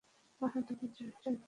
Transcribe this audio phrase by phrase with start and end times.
[0.41, 1.37] বাহাদুরীর জয় জয়কার ছিল।